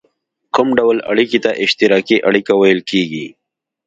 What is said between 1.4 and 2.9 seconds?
ته اشتراکي اړیکه ویل